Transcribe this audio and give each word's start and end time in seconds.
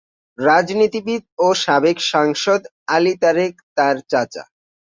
রাজনীতিবিদ 0.39 1.23
ও 1.37 1.47
সাবেক 1.63 1.97
সাংসদ 2.11 2.61
আলী 2.87 3.13
তারেক 3.21 3.53
তাঁর 3.77 3.95
চাচা। 4.11 4.43